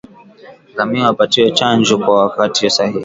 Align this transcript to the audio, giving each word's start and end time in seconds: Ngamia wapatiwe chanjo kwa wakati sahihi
Ngamia 0.73 1.05
wapatiwe 1.07 1.51
chanjo 1.51 1.97
kwa 1.97 2.15
wakati 2.25 2.69
sahihi 2.69 2.99